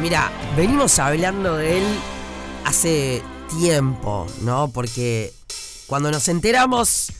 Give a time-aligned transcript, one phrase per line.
[0.00, 1.84] Mira, venimos hablando de él
[2.64, 3.22] hace
[3.58, 4.68] tiempo, ¿no?
[4.68, 5.32] Porque
[5.86, 7.12] cuando nos enteramos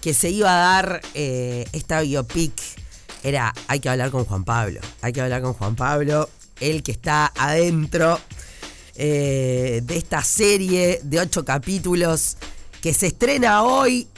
[0.00, 2.52] que se iba a dar eh, esta biopic,
[3.22, 6.30] era, hay que hablar con Juan Pablo, hay que hablar con Juan Pablo,
[6.60, 8.18] el que está adentro
[8.94, 12.36] eh, de esta serie de ocho capítulos
[12.80, 14.08] que se estrena hoy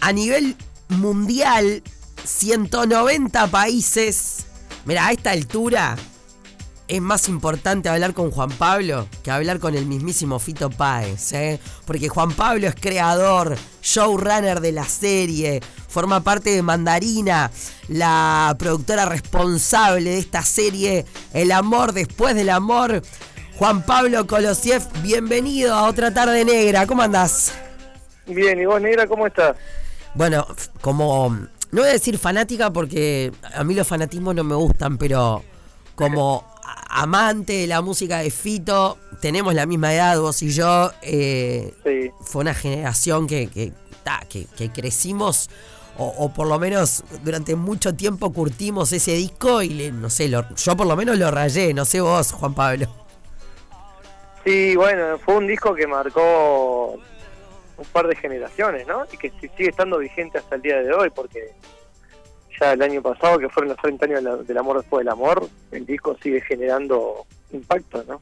[0.00, 0.54] a nivel
[0.88, 1.82] mundial,
[2.24, 4.46] 190 países.
[4.84, 5.96] Mira, a esta altura
[6.90, 11.60] es más importante hablar con Juan Pablo que hablar con el mismísimo Fito Páez, ¿eh?
[11.86, 17.52] porque Juan Pablo es creador, showrunner de la serie, forma parte de Mandarina,
[17.86, 23.02] la productora responsable de esta serie, El amor después del amor.
[23.56, 27.52] Juan Pablo Kolosiev, bienvenido a otra tarde negra, ¿cómo andás?
[28.26, 29.56] Bien, y vos negra, ¿cómo estás?
[30.14, 30.44] Bueno,
[30.80, 31.28] como,
[31.70, 35.44] no voy a decir fanática porque a mí los fanatismos no me gustan, pero
[35.94, 36.49] como
[36.88, 40.90] amante de la música de Fito, tenemos la misma edad, vos y yo.
[41.02, 41.72] Eh,
[42.22, 43.72] fue una generación que, que,
[44.56, 45.50] que, crecimos,
[45.98, 50.86] o, por lo menos durante mucho tiempo curtimos ese disco y no sé, yo por
[50.86, 52.88] lo menos lo rayé, no sé vos, Juan Pablo.
[54.44, 56.98] Sí, bueno, fue un disco que marcó
[57.76, 59.04] un par de generaciones, ¿no?
[59.12, 61.52] Y que sigue estando vigente hasta el día de hoy, porque
[62.60, 66.16] el año pasado, que fueron los 30 años del amor después del amor, el disco
[66.22, 68.20] sigue generando impacto, ¿no?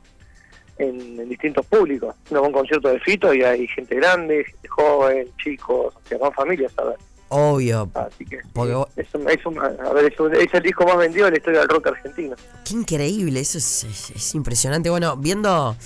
[0.79, 2.15] En, distintos públicos.
[2.31, 6.09] Uno va a un concierto de Fito y hay gente grande, gente joven, chicos, o
[6.09, 6.97] sea, van familias a ver.
[7.31, 7.91] Obvio.
[7.95, 11.89] Así que es, a ver, es, el disco más vendido de la historia del rock
[11.89, 12.37] argentino.
[12.65, 14.89] Qué increíble, eso es, impresionante.
[14.89, 15.77] Bueno, viendo,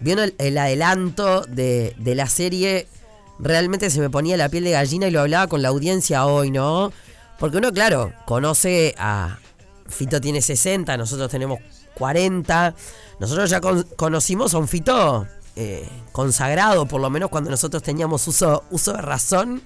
[0.00, 2.88] viendo el, adelanto de, de la serie,
[3.38, 6.50] realmente se me ponía la piel de gallina y lo hablaba con la audiencia hoy,
[6.50, 6.92] ¿no?
[7.40, 9.38] Porque uno, claro, conoce a.
[9.88, 11.58] Fito tiene 60, nosotros tenemos
[11.94, 12.74] 40.
[13.18, 13.60] Nosotros ya
[13.96, 19.02] conocimos a un Fito eh, consagrado, por lo menos cuando nosotros teníamos uso, uso de
[19.02, 19.62] razón.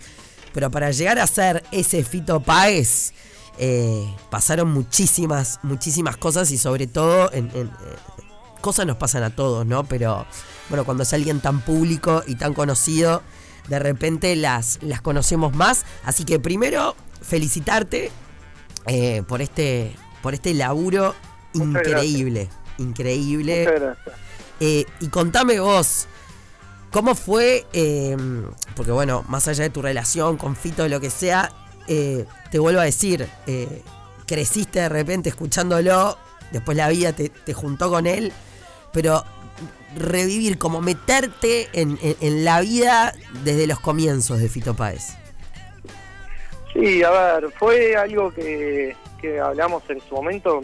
[0.54, 3.12] Pero para llegar a ser ese Fito Páez,
[3.58, 7.68] eh, pasaron muchísimas, muchísimas cosas y sobre todo eh,
[8.60, 9.84] cosas nos pasan a todos, ¿no?
[9.84, 10.26] Pero
[10.68, 13.20] bueno, cuando es alguien tan público y tan conocido,
[13.68, 15.84] de repente las, las conocemos más.
[16.04, 18.10] Así que primero felicitarte
[18.86, 21.14] eh, por este por este laburo
[21.52, 22.48] increíble,
[22.78, 23.68] increíble.
[24.60, 26.06] Eh, y contame vos,
[26.90, 27.66] ¿cómo fue?
[27.72, 28.16] Eh,
[28.76, 31.52] porque bueno, más allá de tu relación con Fito, lo que sea,
[31.86, 33.28] te vuelvo a decir,
[34.26, 36.16] creciste de repente escuchándolo,
[36.50, 38.32] después la vida te, juntó con él,
[38.92, 39.22] pero
[39.96, 43.14] revivir, como meterte en, en la vida
[43.44, 45.23] desde los comienzos de Fito Páez.
[46.74, 48.96] Sí, a ver, fue algo que,
[49.40, 50.60] hablamos en su momento,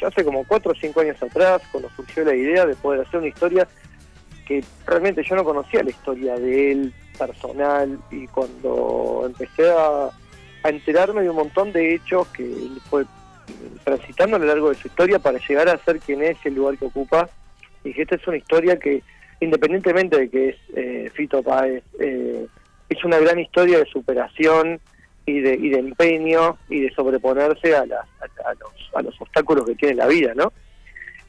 [0.00, 3.20] ya hace como cuatro o cinco años atrás, cuando surgió la idea de poder hacer
[3.20, 3.68] una historia
[4.46, 10.10] que realmente yo no conocía la historia de él personal y cuando empecé a,
[10.64, 13.04] enterarme de un montón de hechos que él fue
[13.84, 16.76] transitando a lo largo de su historia para llegar a ser quien es el lugar
[16.76, 17.28] que ocupa,
[17.84, 19.02] y que esta es una historia que,
[19.38, 22.46] independientemente de que es eh, Fito Páez, eh,
[22.88, 24.80] es una gran historia de superación,
[25.26, 29.66] y de, y de empeño y de sobreponerse a, las, a, los, a los obstáculos
[29.66, 30.52] que tiene la vida, ¿no?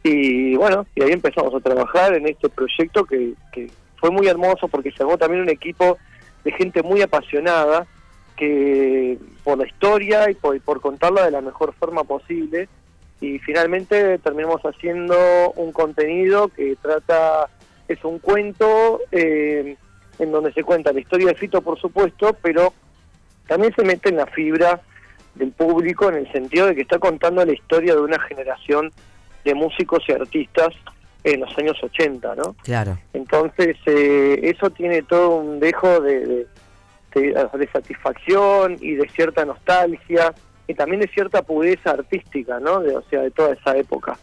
[0.04, 4.68] Y bueno, y ahí empezamos a trabajar en este proyecto que, que fue muy hermoso
[4.68, 5.98] porque se armó también un equipo
[6.44, 7.88] de gente muy apasionada
[8.38, 12.70] que por la historia y por, por contarla de la mejor forma posible
[13.20, 17.50] y finalmente terminamos haciendo un contenido que trata,
[17.88, 19.76] es un cuento eh,
[20.20, 22.74] en donde se cuenta la historia de Fito por supuesto, pero
[23.48, 24.82] también se mete en la fibra
[25.36, 28.92] del público en el sentido de que está contando la historia de una generación
[29.44, 30.74] de músicos y artistas
[31.24, 32.56] en los años 80, ¿no?
[32.64, 32.98] Claro.
[33.14, 36.48] Entonces, eh, eso tiene todo un dejo de,
[37.14, 40.34] de, satisfacción y de cierta nostalgia
[40.68, 42.82] y también de cierta pureza artística, ¿no?
[42.82, 44.18] De, o sea, de toda esa época.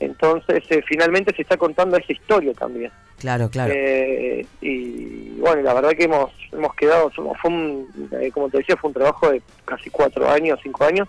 [0.00, 2.90] Entonces, eh, finalmente se está contando esa historia también.
[3.18, 3.72] Claro, claro.
[3.76, 7.86] Eh, y bueno, la verdad que hemos hemos quedado, fue
[8.22, 11.06] eh, como te decía, fue un trabajo de casi cuatro años, cinco años,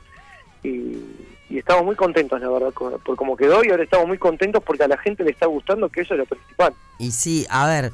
[0.62, 0.98] y,
[1.50, 4.88] estamos muy contentos, la verdad, por, cómo quedó, y ahora estamos muy contentos porque a
[4.88, 6.74] la gente le está gustando, que eso es lo principal.
[6.98, 7.92] Y sí, a ver,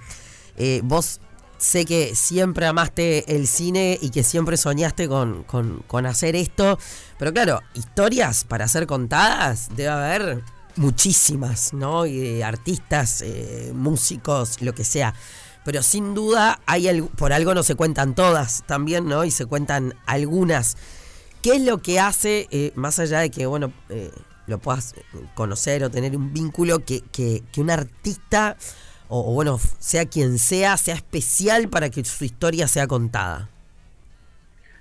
[0.84, 1.20] vos
[1.58, 6.78] sé que siempre amaste el cine y que siempre soñaste con, con, con hacer esto,
[7.18, 10.44] pero claro, historias para ser contadas debe haber
[10.78, 12.06] muchísimas, ¿no?
[12.06, 15.14] Y artistas, eh, músicos, lo que sea.
[15.68, 19.26] Pero sin duda, hay por algo no se cuentan todas también, ¿no?
[19.26, 20.78] Y se cuentan algunas.
[21.42, 24.12] ¿Qué es lo que hace, eh, más allá de que, bueno, eh,
[24.48, 24.96] lo puedas
[25.36, 28.56] conocer o tener un vínculo que, que, que un artista,
[29.10, 33.50] o, bueno, sea quien sea, sea especial para que su historia sea contada?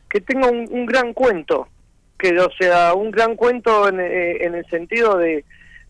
[0.08, 1.66] Que tenga un, gran cuento,
[2.16, 5.44] que o sea, un gran cuento en, eh, en el sentido de,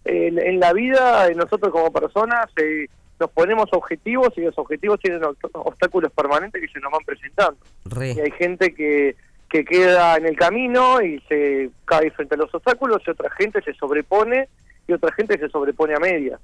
[0.06, 2.87] en la vida, nosotros como personas, eh,
[3.19, 5.23] nos ponemos objetivos y los objetivos tienen
[5.53, 7.58] obstáculos permanentes que se nos van presentando.
[8.00, 9.17] Y hay gente que,
[9.49, 13.62] que queda en el camino y se cae frente a los obstáculos y otra gente
[13.62, 14.49] se sobrepone
[14.87, 16.38] y otra gente se sobrepone a media.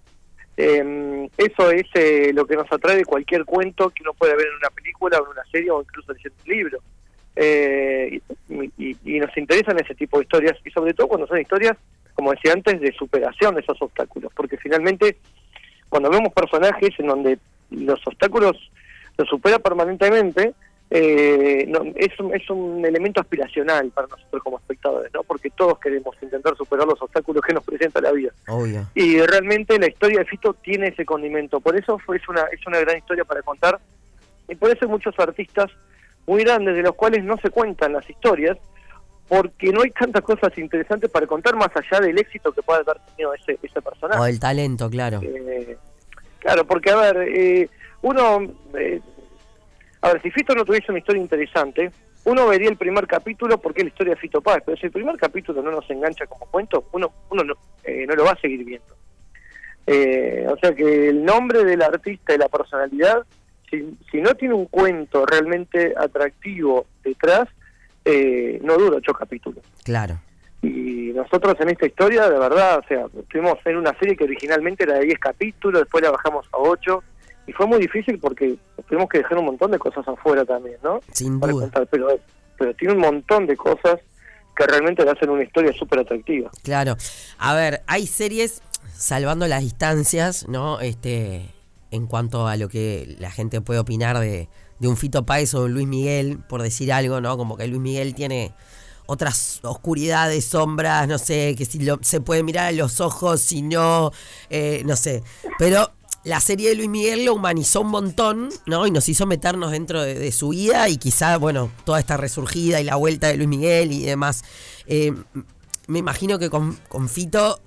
[0.57, 4.47] Eh, eso es eh, lo que nos atrae de cualquier cuento que uno puede ver
[4.47, 6.79] en una película o en una serie o incluso en un libro.
[7.35, 8.21] Eh,
[9.05, 11.77] y, y, nos interesan ese tipo de historias y sobre todo cuando son historias,
[12.15, 15.17] como decía antes, de superación de esos obstáculos, porque finalmente
[15.89, 17.39] cuando vemos personajes en donde
[17.71, 18.57] los obstáculos
[19.19, 20.55] los supera permanentemente,
[20.95, 25.23] eh, es, un, es un elemento aspiracional para nosotros como espectadores, ¿no?
[25.23, 28.31] Porque todos queremos intentar superar los obstáculos que nos presenta la vida.
[28.95, 32.67] Y realmente la historia de Fito tiene ese condimento, por eso fue, es, una, es
[32.67, 33.79] una gran historia para contar,
[34.49, 35.71] y por eso hay muchos artistas
[36.27, 38.59] muy grandes de los cuales no se cuentan las historias,
[39.29, 42.99] porque no hay tantas cosas interesantes para contar más allá del éxito que pueda haber
[43.17, 44.21] tenido ese, ese personaje.
[44.21, 45.21] O el talento, claro.
[45.23, 45.77] Eh,
[46.39, 47.69] claro, porque a ver, eh,
[48.03, 48.43] uno,
[48.79, 49.01] eh,
[50.01, 51.91] a ver, si Fito no tuviese una historia interesante,
[52.25, 54.93] uno vería el primer capítulo porque es la historia de Fito Páez, pero si el
[54.93, 57.55] primer capítulo no nos engancha como cuento, uno, uno no,
[58.07, 58.95] no lo va a seguir viendo.
[60.53, 63.23] o sea que el nombre del artista y la personalidad,
[63.71, 67.49] si, si no tiene un cuento realmente atractivo detrás,
[68.05, 69.65] eh, no dura ocho capítulos.
[69.85, 70.19] Claro.
[70.63, 74.85] Y nosotros en esta historia, de verdad, o sea, estuvimos en una serie que originalmente
[74.85, 77.03] era de 10 capítulos, después la bajamos a 8,
[77.49, 78.57] y fue muy difícil porque
[78.89, 81.01] tuvimos que dejar un montón de cosas afuera también, ¿no?
[81.13, 81.69] Sin duda.
[81.91, 82.09] pero,
[82.57, 83.99] pero tiene un montón de cosas
[84.57, 86.51] que realmente le hacen una historia súper atractiva.
[86.63, 86.97] Claro.
[87.39, 88.63] A ver, hay series,
[88.93, 90.79] salvando las distancias, ¿no?
[90.81, 91.47] Este,
[91.93, 94.49] en cuanto a lo que la gente puede opinar de,
[94.81, 97.37] de un Fito Páez o un Luis Miguel, por decir algo, ¿no?
[97.37, 98.53] Como que Luis Miguel tiene
[99.07, 104.11] otras oscuridades, sombras, no sé, que si se puede mirar a los ojos, si no,
[104.51, 105.23] eh, no sé.
[105.59, 105.93] Pero
[106.25, 108.87] la serie de Luis Miguel lo humanizó un montón, ¿no?
[108.87, 112.85] Y nos hizo meternos dentro de, su vida y quizá, bueno, toda esta resurgida y
[112.85, 114.45] la vuelta de Luis Miguel y demás.
[114.87, 115.13] Eh,
[115.89, 117.61] me imagino que con, con, Fito,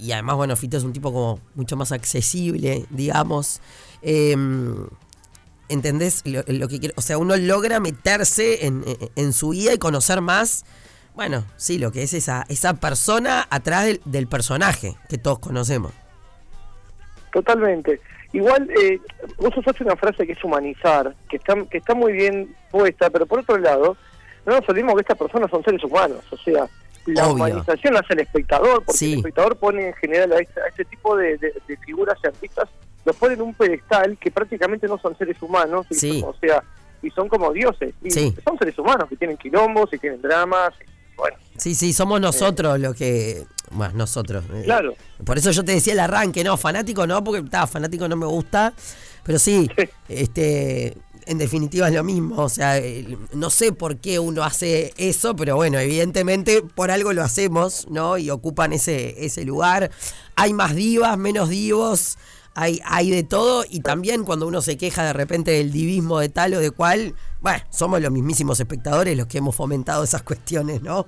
[0.00, 3.60] y además, bueno, Fito es un tipo como mucho más accesible, digamos.
[4.02, 4.36] Eh,
[5.70, 6.94] ¿Entendés lo, que quiero?
[6.96, 10.64] O sea, uno logra meterse en, su vida y conocer más,
[11.14, 15.92] bueno, sí, lo que es esa, esa persona atrás del, personaje que todos conocemos.
[17.32, 18.00] Totalmente.
[18.32, 19.00] Igual, eh,
[19.38, 23.26] vos usaste una frase que es humanizar, que está, que está muy bien puesta, pero
[23.26, 23.96] por otro lado,
[24.46, 26.68] no nos olvidemos que estas personas son seres humanos, o sea,
[27.14, 30.84] la humanización la hace el espectador, porque el espectador pone en general a este, este
[30.84, 32.68] tipo de, de figuras y artistas
[33.04, 36.62] los ponen en un pedestal que prácticamente no son seres humanos, y o sea,
[37.02, 37.94] y son como dioses.
[38.02, 40.72] Y Son seres humanos que tienen quilombos y tienen dramas.
[41.16, 41.36] bueno.
[41.56, 43.44] Sí, sí, somos nosotros los que.
[43.70, 44.44] Bueno, nosotros.
[44.52, 44.94] Eh, claro.
[45.24, 48.26] por eso yo te decía el arranque, no, fanático no, porque está, fanático no me
[48.26, 48.74] gusta.
[49.22, 49.70] Pero sí,
[50.08, 50.96] este
[51.26, 52.42] en definitiva es lo mismo.
[52.42, 52.80] O sea,
[53.32, 58.18] no sé por qué uno hace eso, pero bueno, evidentemente por algo lo hacemos, ¿no?
[58.18, 59.90] Y ocupan ese, ese lugar.
[60.36, 62.18] Hay más divas, menos divos
[62.54, 66.28] hay, hay de todo y también cuando uno se queja de repente del divismo de
[66.28, 70.82] tal o de cual, bueno, somos los mismísimos espectadores los que hemos fomentado esas cuestiones,
[70.82, 71.06] ¿no?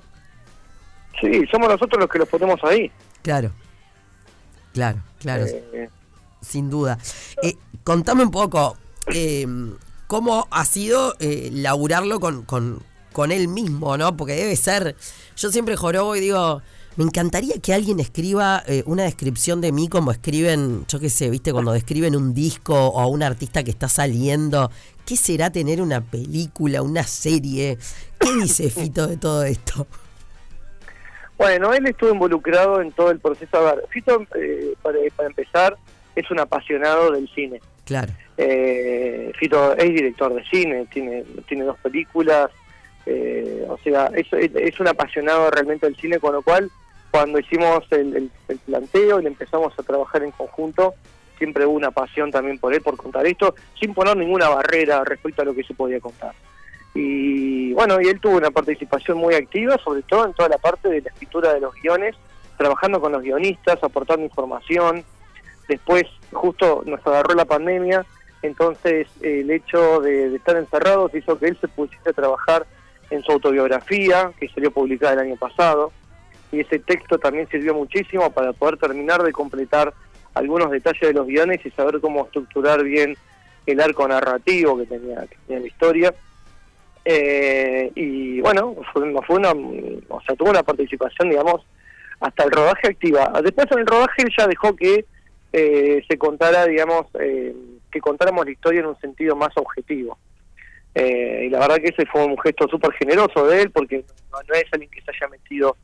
[1.21, 2.91] Sí, somos nosotros los que los ponemos ahí.
[3.23, 3.53] Claro,
[4.73, 5.89] claro, claro, eh,
[6.41, 6.99] sin duda.
[7.43, 8.77] Eh, contame un poco,
[9.13, 9.47] eh,
[10.13, 12.83] ¿cómo ha sido eh, laburarlo con, con,
[13.15, 14.15] con él mismo, no?
[14.15, 14.95] Porque debe ser,
[15.39, 16.61] yo siempre jorobo y digo
[16.97, 21.31] me encantaría que alguien escriba eh, una descripción de mí como escriben, yo qué sé,
[21.31, 24.71] viste, cuando describen un disco o a un artista que está saliendo.
[25.07, 27.79] ¿Qué será tener una película, una serie?
[28.21, 29.87] ¿Qué dice Fito de todo esto?
[31.39, 33.57] Bueno, él estuvo involucrado en todo el proceso.
[33.57, 35.79] A ver, Fito, eh, para, empezar,
[36.15, 37.63] es un apasionado del cine.
[37.87, 38.13] Claro.
[38.45, 42.51] Eh, Fito es director de cine, tiene, tiene dos películas.
[43.69, 46.71] o sea, es, es un apasionado realmente del cine, con lo cual
[47.13, 48.31] cuando hicimos el,
[48.65, 50.95] planteo y empezamos a trabajar en conjunto,
[51.37, 55.43] siempre hubo una pasión también por él, por contar esto, sin poner ninguna barrera respecto
[55.43, 56.33] a lo que se podía contar.
[56.95, 60.89] Y bueno, y él tuvo una participación muy activa, sobre todo en toda la parte
[60.89, 62.17] de la escritura de los guiones,
[62.57, 65.05] trabajando con los guionistas, aportando información.
[65.69, 68.07] Después, justo nos agarró la pandemia,
[68.43, 72.67] entonces el hecho de, estar encerrados hizo que él se pusiese a trabajar
[73.11, 75.93] en su autobiografía, que salió publicada el año pasado
[76.51, 79.93] y ese texto también sirvió muchísimo para poder terminar de completar
[80.35, 83.17] algunos detalles de los guiones y saber cómo estructurar bien
[83.67, 86.15] el arco narrativo que tenía, que la historia.
[87.05, 91.65] Eh, y bueno, fue, fue una, o sea, tuvo una participación, digamos,
[92.21, 93.33] hasta el rodaje activa.
[93.43, 95.05] Después en el rodaje él ya dejó que
[95.53, 97.55] eh, se contara, digamos, eh,
[97.93, 100.19] que contáramos la historia en un sentido más objetivo.
[100.95, 104.65] y la verdad que ese fue un gesto súper generoso de él, porque no, es
[104.73, 105.77] alguien que se haya metido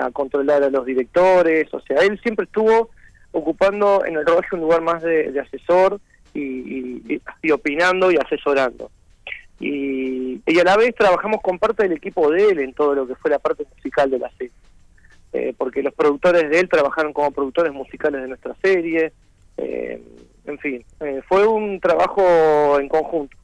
[0.00, 2.90] a controlar a los directores, o sea, él siempre estuvo
[3.32, 6.00] ocupando en el rodaje un lugar más de, asesor
[6.34, 8.90] y, opinando y asesorando.
[9.58, 13.14] Y, a la vez trabajamos con parte del equipo de él en todo lo que
[13.16, 14.52] fue la parte musical de la serie.
[15.32, 19.12] Eh, porque los productores de él trabajaron como productores musicales de nuestra serie.
[19.56, 20.00] Eh,
[20.44, 23.36] en fin, eh, fue un trabajo en conjunto.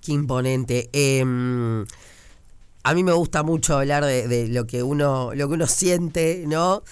[0.00, 0.88] Qué imponente.
[0.92, 1.84] Em,
[2.82, 6.44] a mí me gusta mucho hablar de, de, lo que uno lo que uno siente,
[6.46, 6.82] ¿no?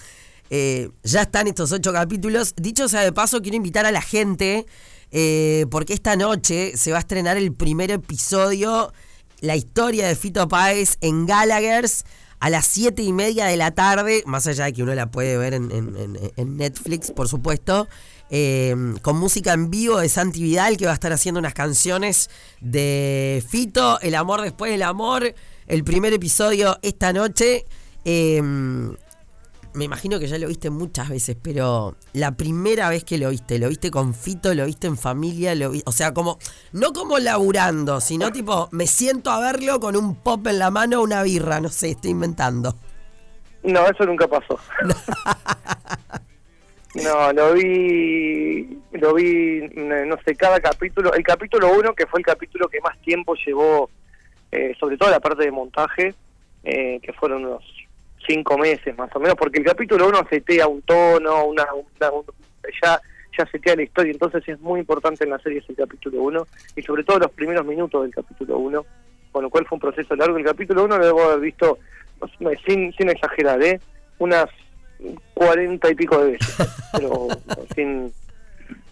[0.53, 2.53] Eh, ya están estos ocho capítulos.
[2.57, 4.65] Dicho sea de paso, quiero invitar a la gente,
[5.09, 8.91] eh, porque esta noche se va a estrenar el primer episodio,
[9.39, 12.03] la historia de Fito Páez en Gallagher's
[12.41, 15.37] a las siete y media de la tarde, más allá de que uno la puede
[15.37, 17.87] ver en, Netflix, por supuesto.
[18.33, 22.29] Eh, con música en vivo de Santi Vidal, que va a estar haciendo unas canciones
[22.61, 25.35] de Fito, El amor después del amor,
[25.67, 27.65] el primer episodio esta noche
[29.73, 33.57] me imagino que ya lo viste muchas veces, pero la primera vez que lo viste,
[33.59, 36.37] lo viste con Fito, lo viste en familia, lo o sea, como,
[36.73, 41.01] no como laburando, sino tipo, me siento a verlo con un pop en la mano,
[41.01, 42.75] una birra, no sé, estoy inventando.
[43.63, 44.59] No, eso nunca pasó.
[46.95, 52.25] no, lo vi, lo vi, no sé, cada capítulo, el capítulo uno, que fue el
[52.25, 53.89] capítulo que más tiempo llevó,
[54.51, 56.13] eh, sobre todo la parte de montaje,
[56.63, 57.63] eh, que fueron unos
[58.27, 61.65] cinco meses más o menos, porque el capítulo 1 setea un tono, una,
[62.81, 63.01] ya,
[63.37, 66.81] ya setea la historia, entonces es muy importante en la serie ese capítulo 1 y
[66.83, 68.85] sobre todo los primeros minutos del capítulo 1,
[69.31, 70.37] con lo cual fue un proceso largo.
[70.37, 71.79] El capítulo 1 lo debo haber visto,
[72.65, 73.79] sin, sin exagerar, ¿eh?
[74.19, 74.49] unas
[75.33, 76.55] cuarenta y pico de veces,
[76.93, 77.27] pero
[77.75, 78.13] sin...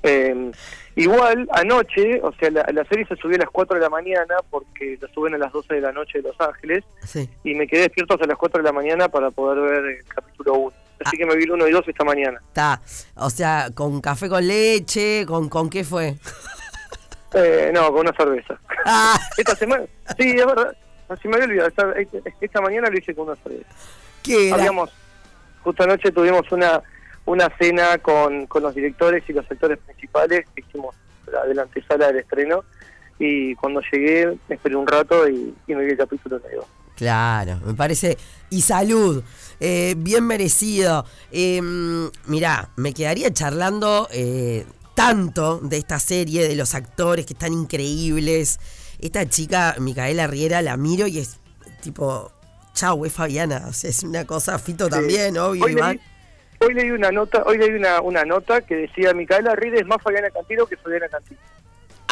[0.03, 0.51] Eh,
[0.99, 4.97] Igual, anoche, o sea, la, serie se subió a las 4 de la mañana porque
[4.99, 6.83] la suben a las 12 de la noche de Los Ángeles
[7.45, 10.55] y me quedé despierto hasta las 4 de la mañana para poder ver el capítulo
[10.55, 10.73] 1.
[11.05, 12.41] Así que me vi el 1 y 2 esta mañana.
[12.49, 12.81] Está,
[13.15, 16.15] o sea, con café con leche, ¿con, con qué fue?
[17.33, 18.59] Eh, no, con una cerveza.
[18.85, 19.17] Ah.
[19.37, 19.85] esta semana,
[20.17, 20.75] sí, es verdad,
[21.07, 21.93] así me había olvidado, esta,
[22.41, 23.69] esta, mañana lo hice con una cerveza.
[24.21, 24.91] ¿Qué Habíamos,
[25.63, 26.81] justo anoche tuvimos una
[27.29, 30.95] una cena con, con los directores y los actores principales, hicimos
[31.31, 32.63] la sala del estreno,
[33.19, 36.67] y cuando llegué me esperé un rato y, me vi el capítulo nuevo.
[36.95, 38.17] Claro, me parece.
[38.49, 39.23] Y salud,
[39.59, 41.05] eh, bien merecido.
[41.31, 41.61] Eh,
[42.25, 48.59] mirá, me quedaría charlando eh, tanto de esta serie, de los actores que están increíbles.
[48.99, 51.39] Esta chica, Micaela Riera, la miro y es
[51.81, 52.31] tipo,
[52.73, 53.69] chau, es Fabiana.
[53.69, 55.99] Es una cosa, Fito también, obvio, Iván.
[56.61, 60.01] Hoy leí una nota, hoy leí una, una nota que decía Micaela Ride es más
[60.01, 61.39] Fabiana Cantilo que Fabiana Cantilo.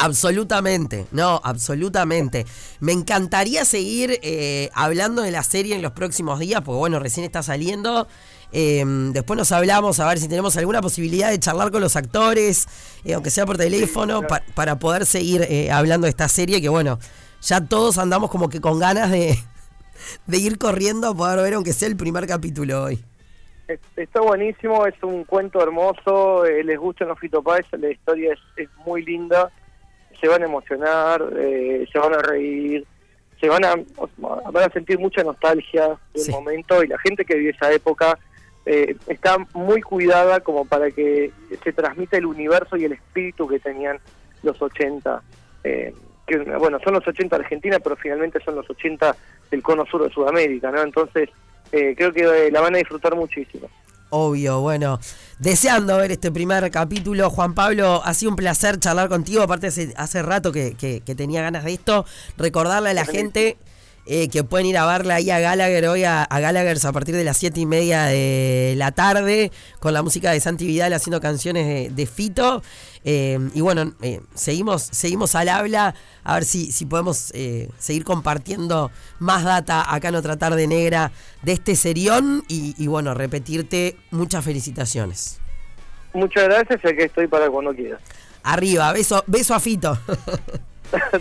[0.00, 2.46] Absolutamente, no, absolutamente.
[2.78, 7.26] Me encantaría seguir eh, hablando de la serie en los próximos días, porque bueno, recién
[7.26, 8.06] está saliendo.
[8.52, 12.68] Em, después nos hablamos a ver si tenemos alguna posibilidad de charlar con los actores,
[13.04, 14.22] eh, aunque sea por teléfono,
[14.54, 17.00] para poder seguir eh, hablando de esta serie, que bueno,
[17.42, 19.36] ya todos andamos como que con ganas de,
[20.26, 22.98] de ir corriendo a poder ver aunque sea el primer capítulo hoy.
[23.96, 29.04] Está buenísimo, es un cuento hermoso, eh, les gusta los fitopáez, la historia es, muy
[29.04, 29.50] linda,
[30.18, 32.86] se van a emocionar, eh, se van a reír,
[33.38, 33.74] se van a,
[34.16, 38.18] van a sentir mucha nostalgia del momento y la gente que vive esa época
[38.64, 41.30] eh, está muy cuidada como para que
[41.62, 43.98] se transmita el universo y el espíritu que tenían
[44.42, 45.22] los 80.
[46.28, 49.16] Que, bueno, son los 80 de Argentina, pero finalmente son los 80
[49.50, 50.82] del cono sur de Sudamérica, ¿no?
[50.82, 51.30] Entonces
[51.72, 53.68] eh, creo que eh, la van a disfrutar muchísimo.
[54.10, 54.98] Obvio, bueno,
[55.38, 57.28] deseando ver este primer capítulo.
[57.28, 59.42] Juan Pablo, ha sido un placer charlar contigo.
[59.42, 62.06] Aparte, hace, hace rato que, que, tenía ganas de esto.
[62.38, 63.58] Recordarle a la gente
[64.10, 67.14] eh, que pueden ir a verla ahí a Gallagher hoy a, a Gallagher a partir
[67.14, 71.20] de las 7 y media de la tarde con la música de Santi Vidal haciendo
[71.20, 72.62] canciones de, Fito.
[73.04, 77.32] Eh, y bueno, eh, seguimos, seguimos al habla a ver si, si podemos
[77.78, 81.12] seguir compartiendo más data acá en otra tarde negra
[81.42, 85.38] de este serión y, y bueno, repetirte muchas felicitaciones.
[86.14, 88.00] Muchas gracias, que estoy para cuando quieras.
[88.42, 89.98] Arriba, beso, beso a Fito.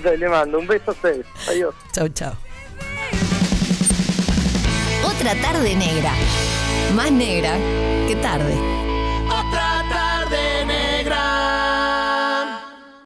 [0.17, 1.25] Le mando un beso a ustedes.
[1.49, 1.75] Adiós.
[1.91, 2.46] Chau, chau.
[5.19, 6.13] Otra tarde negra.
[6.93, 7.57] Más negra
[8.07, 8.86] que tarde.